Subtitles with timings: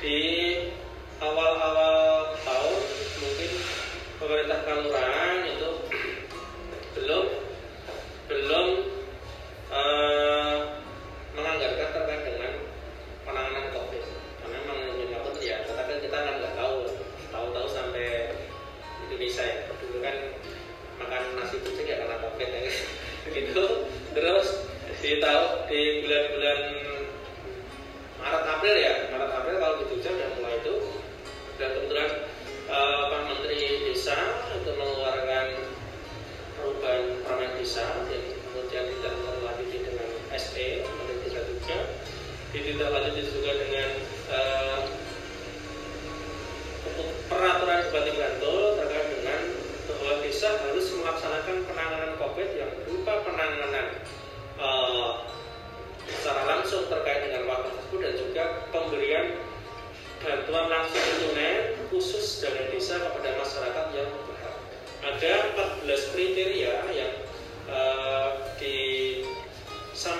[0.00, 0.56] di
[1.20, 2.82] awal-awal tahun
[3.20, 3.52] mungkin
[4.16, 5.19] pemerintah Kalurahan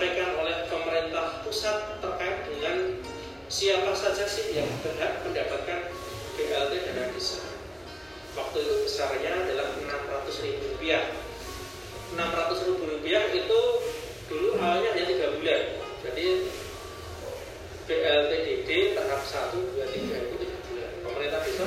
[0.00, 3.04] disampaikan oleh pemerintah pusat terkait dengan
[3.52, 5.92] siapa saja sih yang berhak mendapatkan
[6.40, 7.44] BLT dana desa.
[8.32, 11.04] Waktu itu besarnya adalah 600 ribu rupiah.
[12.16, 13.60] 600 ribu rupiah itu
[14.32, 15.62] dulu awalnya hanya tiga bulan.
[16.00, 16.26] Jadi
[17.84, 20.90] BLT DD tahap 1, 2, 3 itu 3 bulan.
[21.04, 21.62] Pemerintah bisa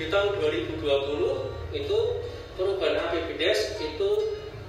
[0.00, 0.80] di tahun 2020
[1.76, 1.98] itu
[2.56, 4.10] perubahan APBDes itu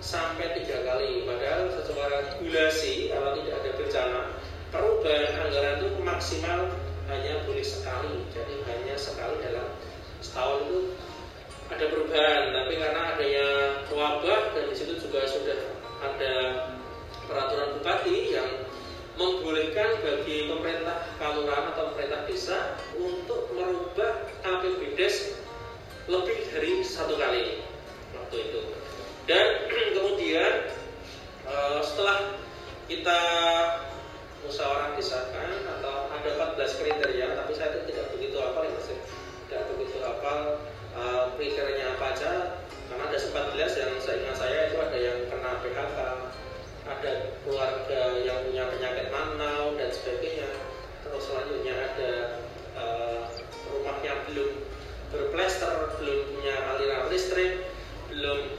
[0.03, 1.23] sampai tiga kali.
[1.23, 4.19] Padahal secara regulasi kalau tidak ada bencana
[4.75, 6.59] perubahan anggaran itu maksimal
[7.07, 8.27] hanya boleh sekali.
[8.35, 9.71] Jadi hanya sekali dalam
[10.19, 10.79] setahun itu
[11.71, 12.43] ada perubahan.
[12.51, 13.47] Tapi karena adanya
[13.87, 15.59] wabah dan di situ juga sudah
[16.03, 16.33] ada
[17.23, 18.51] peraturan bupati yang
[19.15, 22.57] membolehkan bagi pemerintah kelurahan atau pemerintah desa
[22.99, 23.90] untuk merubah
[47.43, 50.49] keluarga yang punya penyakit manau dan sebagainya.
[51.03, 52.11] Terus selanjutnya ada
[52.77, 53.21] uh,
[53.71, 54.51] rumah yang belum
[55.11, 57.67] berplester belum punya aliran listrik
[58.07, 58.55] belum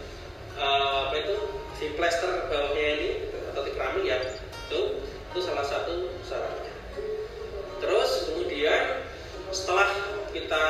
[0.61, 1.37] uh, apa itu
[1.81, 3.11] si plester bawahnya ini
[3.53, 4.19] atau keramik ya
[4.69, 6.73] itu itu salah satu syaratnya.
[7.81, 8.85] Terus kemudian
[9.49, 9.89] setelah
[10.33, 10.65] kita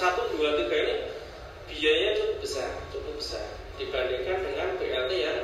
[0.00, 0.94] 1, 2, 3 ini
[1.68, 3.44] biayanya cukup besar, cukup besar
[3.76, 5.38] dibandingkan dengan BLT yang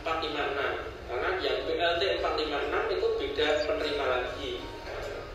[0.00, 4.52] 456 karena yang BLT 456 itu beda penerima lagi.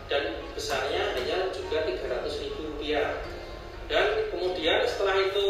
[0.09, 0.23] Dan
[0.53, 3.13] besarnya hanya juga 300 ribu rupiah.
[3.89, 5.47] Dan kemudian setelah itu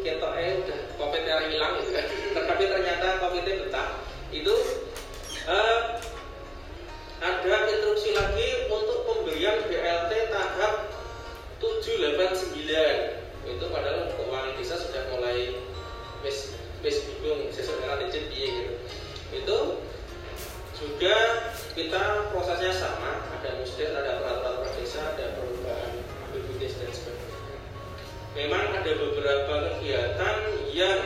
[0.00, 1.80] kita eh udah covid hilang.
[1.80, 1.92] Gitu
[2.36, 3.88] tetapi ternyata covidnya betah.
[4.32, 4.52] Itu
[13.76, 15.60] padahal keuangan desa sudah mulai
[16.24, 18.72] wis wis bingung sesuai dengan digit gitu.
[19.36, 19.58] Itu
[20.80, 21.16] juga
[21.76, 25.92] kita prosesnya sama ada musdel ada peraturan desa ada perubahan
[26.32, 27.36] BPJS dan sebagainya.
[28.32, 30.36] Memang ada beberapa kegiatan
[30.72, 31.00] yang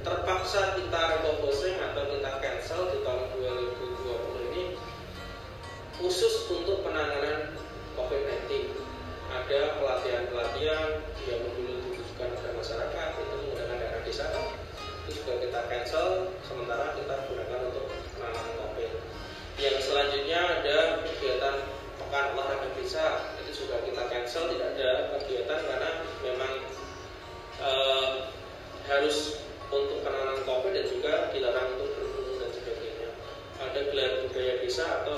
[0.00, 4.64] terpaksa kita refocusing atau kita cancel di tahun 2020 ini
[6.00, 7.52] khusus untuk penanganan
[7.96, 8.72] COVID-19
[9.30, 10.88] ada pelatihan-pelatihan
[11.28, 11.79] yang dulu
[12.60, 14.24] masyarakat itu menggunakan dana desa
[15.08, 18.90] itu juga kita cancel sementara kita gunakan untuk penanganan COVID
[19.56, 20.76] yang selanjutnya ada
[21.08, 21.56] kegiatan
[21.96, 25.90] pekan olahraga desa itu juga kita cancel tidak ada kegiatan karena
[26.20, 26.52] memang
[27.64, 28.28] uh,
[28.92, 29.40] harus
[29.72, 33.08] untuk penanganan COVID dan juga dilarang untuk berkerumun dan sebagainya.
[33.62, 35.14] Ada gelar budaya desa atau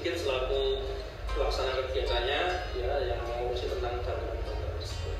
[0.00, 0.80] Sikit selaku
[1.36, 5.12] pelaksana kegiatannya ya yang mengurusi tentang bantuan tersebut.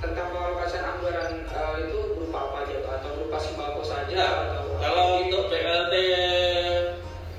[0.00, 2.92] Tentang pengalokasian anggaran uh, itu berupa apa aja Pak?
[2.96, 4.08] Atau berupa sembako saja?
[4.08, 5.94] Ya, atau kalau untuk BLT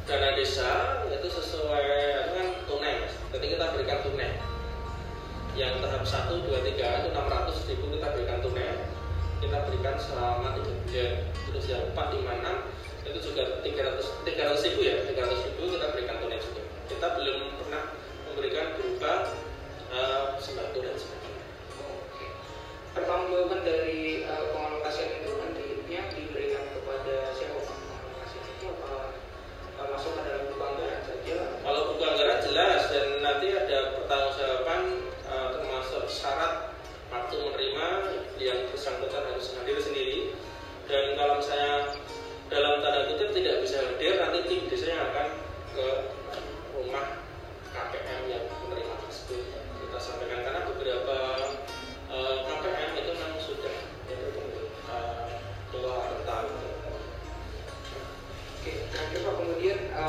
[0.05, 3.09] dana desa itu sesuai itu kan tunai.
[3.33, 4.37] Jadi kita berikan tunai.
[5.57, 8.77] Yang tahap 1, 2, 3 itu 600 ribu kita berikan tunai.
[9.41, 11.13] Kita berikan selama 3 bulan.
[11.49, 12.77] Terus yang 4, 5, 6
[13.11, 16.61] itu juga 300 300 ribu ya 300 ribu kita berikan tunai juga
[16.91, 17.56] kita belum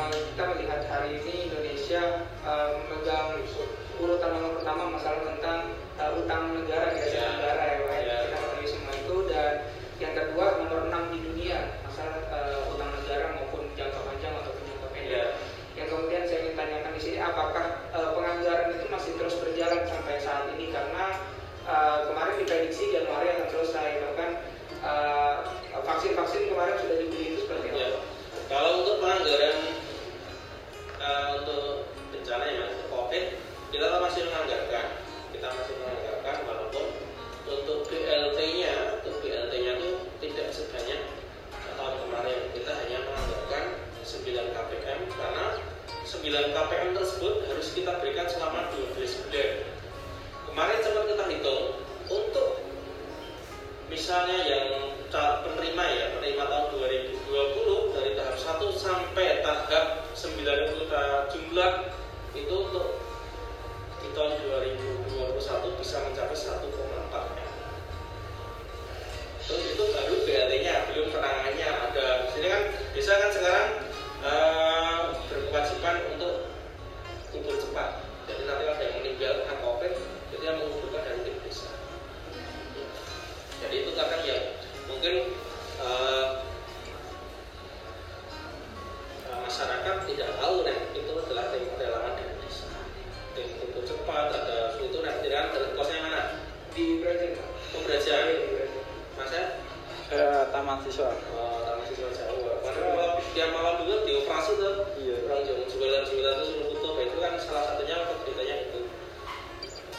[0.08, 3.36] kita melihat hari ini Indonesia uh, memegang
[4.00, 5.20] urutan nomor pertama masalah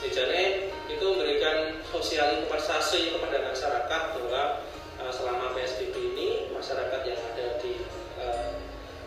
[0.09, 4.65] Dijane itu memberikan sosialisasi kepada masyarakat bahwa
[4.97, 7.85] uh, selama PSBB ini masyarakat yang ada di
[8.17, 8.57] eh,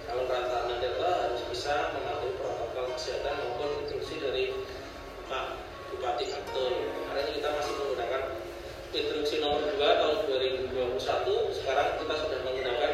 [0.06, 4.54] uh, alur rantana adalah harus bisa mematuhi protokol kesehatan maupun instruksi dari
[5.26, 5.58] Pak
[5.90, 6.86] Bupati Bantul.
[6.86, 8.22] Karena kita masih menggunakan
[8.94, 10.18] instruksi nomor 2 tahun
[10.70, 11.02] 2021,
[11.50, 12.91] sekarang kita sudah menggunakan